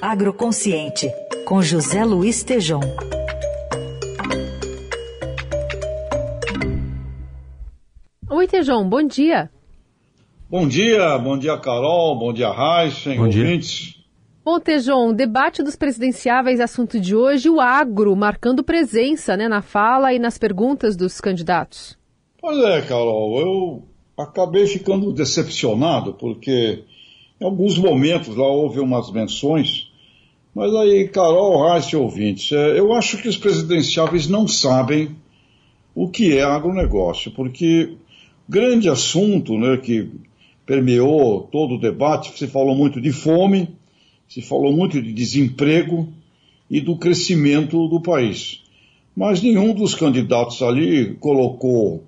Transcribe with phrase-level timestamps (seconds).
[0.00, 1.10] Agroconsciente,
[1.44, 2.80] com José Luiz Tejom.
[8.30, 9.50] Oi, Tejom, bom dia.
[10.48, 13.98] Bom dia, bom dia, Carol, bom dia, Heisen, ouvintes.
[14.44, 20.14] Bom, Tejon, debate dos presidenciáveis, assunto de hoje, o agro marcando presença né, na fala
[20.14, 21.98] e nas perguntas dos candidatos.
[22.40, 23.82] Pois é, Carol, eu
[24.16, 26.82] acabei ficando decepcionado, porque
[27.40, 29.90] em alguns momentos lá houve umas menções,
[30.54, 35.16] mas aí, Carol, Reis e ouvintes, é, eu acho que os presidenciáveis não sabem
[35.94, 37.94] o que é agronegócio, porque
[38.48, 40.10] grande assunto né, que
[40.66, 43.68] permeou todo o debate, se falou muito de fome,
[44.28, 46.08] se falou muito de desemprego
[46.70, 48.62] e do crescimento do país.
[49.16, 52.04] Mas nenhum dos candidatos ali colocou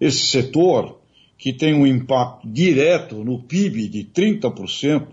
[0.00, 0.98] esse setor,
[1.44, 5.08] que tem um impacto direto no PIB de 30%,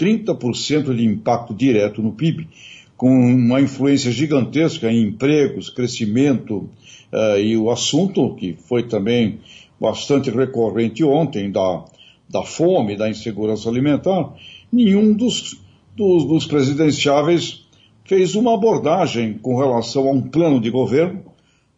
[0.00, 2.48] 30% de impacto direto no PIB,
[2.96, 6.70] com uma influência gigantesca em empregos, crescimento,
[7.12, 9.38] uh, e o assunto que foi também
[9.78, 11.84] bastante recorrente ontem, da,
[12.26, 14.32] da fome, da insegurança alimentar,
[14.72, 15.60] nenhum dos
[15.94, 17.66] dos, dos presidenciáveis
[18.06, 21.22] fez uma abordagem com relação a um plano de governo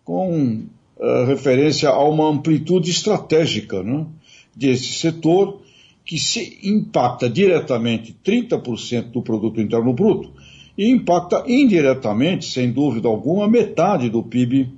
[0.05, 0.67] com
[0.98, 4.06] uh, referência a uma amplitude estratégica né,
[4.54, 5.60] desse setor
[6.04, 10.32] que se impacta diretamente 30% do produto interno bruto
[10.76, 14.70] e impacta indiretamente, sem dúvida alguma, metade do PIB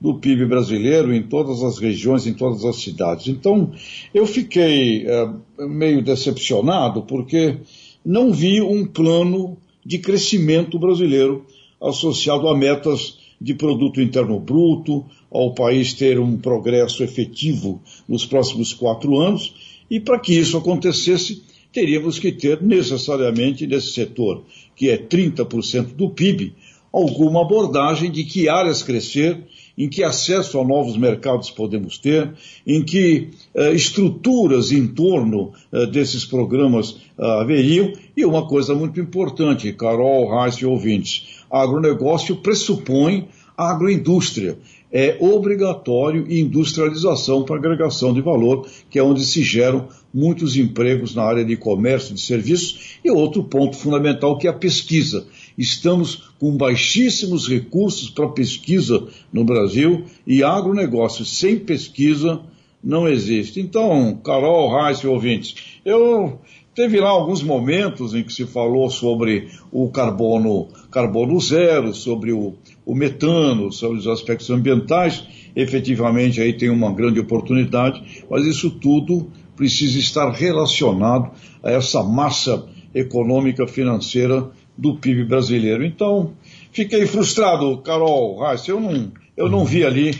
[0.00, 3.26] do PIB brasileiro em todas as regiões, em todas as cidades.
[3.26, 3.72] Então,
[4.14, 7.58] eu fiquei uh, meio decepcionado porque
[8.04, 11.44] não vi um plano de crescimento brasileiro
[11.80, 18.72] associado a metas de produto interno bruto, ao país ter um progresso efetivo nos próximos
[18.72, 19.54] quatro anos,
[19.90, 24.42] e para que isso acontecesse, teríamos que ter necessariamente nesse setor,
[24.74, 26.54] que é 30% do PIB,
[26.92, 29.44] alguma abordagem de que áreas crescer
[29.78, 32.32] em que acesso a novos mercados podemos ter,
[32.66, 38.98] em que uh, estruturas em torno uh, desses programas uh, haveriam, e uma coisa muito
[38.98, 44.56] importante, Carol, Reis e ouvintes, agronegócio pressupõe agroindústria.
[44.90, 51.24] É obrigatório industrialização para agregação de valor, que é onde se geram muitos empregos na
[51.24, 55.26] área de comércio, de serviços, e outro ponto fundamental que é a pesquisa
[55.58, 62.40] estamos com baixíssimos recursos para pesquisa no Brasil e agronegócio sem pesquisa
[62.82, 63.60] não existe.
[63.60, 66.40] Então, Carol, e ouvintes, eu
[66.74, 72.54] teve lá alguns momentos em que se falou sobre o carbono, carbono zero, sobre o,
[72.86, 75.26] o metano, sobre os aspectos ambientais.
[75.56, 81.32] Efetivamente, aí tem uma grande oportunidade, mas isso tudo precisa estar relacionado
[81.64, 85.84] a essa massa econômica financeira do PIB brasileiro.
[85.84, 86.34] Então,
[86.70, 90.10] fiquei frustrado, Carol Reis, eu não, eu não vi ali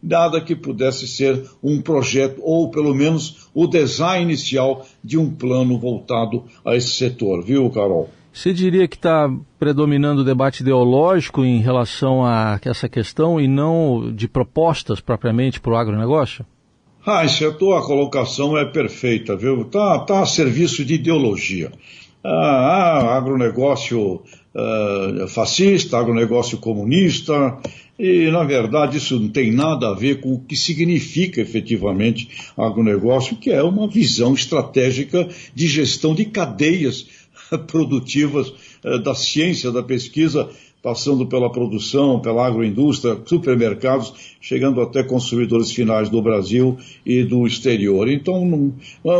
[0.00, 5.78] nada que pudesse ser um projeto, ou pelo menos o design inicial de um plano
[5.78, 8.08] voltado a esse setor, viu, Carol?
[8.32, 14.12] Você diria que está predominando o debate ideológico em relação a essa questão e não
[14.14, 16.46] de propostas propriamente para o agronegócio?
[17.04, 19.62] Ah, a tua colocação é perfeita, viu?
[19.62, 21.72] Está tá a serviço de ideologia
[22.22, 24.22] ah, agronegócio
[24.54, 27.58] ah, fascista, agronegócio comunista,
[27.98, 33.36] e na verdade isso não tem nada a ver com o que significa efetivamente agronegócio,
[33.36, 37.06] que é uma visão estratégica de gestão de cadeias
[37.68, 38.52] produtivas
[38.84, 40.48] ah, da ciência, da pesquisa
[40.82, 48.08] passando pela produção, pela agroindústria, supermercados, chegando até consumidores finais do Brasil e do exterior.
[48.08, 48.72] Então,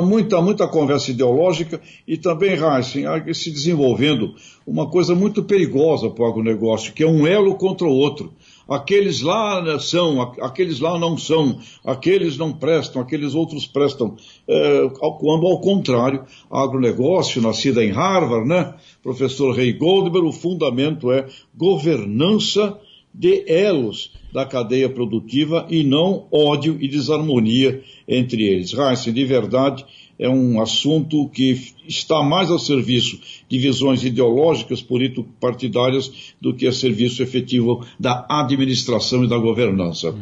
[0.02, 3.04] muita, muita conversa ideológica e também, Heisen,
[3.34, 4.34] se desenvolvendo
[4.66, 8.32] uma coisa muito perigosa para o agronegócio, que é um elo contra o outro
[8.70, 14.16] aqueles lá são, aqueles lá não são, aqueles não prestam, aqueles outros prestam.
[14.46, 14.88] É,
[15.18, 18.74] quando, ao contrário, agronegócio, nascida em Harvard, né?
[19.02, 22.78] Professor Ray Goldberg, o fundamento é governança
[23.12, 28.72] de elos da cadeia produtiva e não ódio e desarmonia entre eles.
[28.72, 29.84] Heinz, de verdade,
[30.20, 33.18] é um assunto que está mais a serviço
[33.48, 40.14] de visões ideológicas, político-partidárias, do que a serviço efetivo da administração e da governança.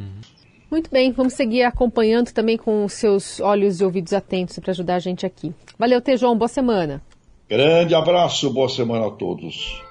[0.70, 5.00] Muito bem, vamos seguir acompanhando também com seus olhos e ouvidos atentos para ajudar a
[5.00, 5.52] gente aqui.
[5.76, 7.02] Valeu, Tejão, boa semana.
[7.48, 9.82] Grande abraço, boa semana a todos.